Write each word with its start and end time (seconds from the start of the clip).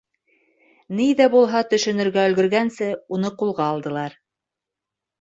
Ни 0.99 1.05
ҙә 1.19 1.27
булһа 1.35 1.61
төшөнөргә 1.75 2.25
өлгөргәнсе, 2.31 2.91
уны 3.19 3.35
ҡулға 3.45 3.71
алдылар. 3.79 4.21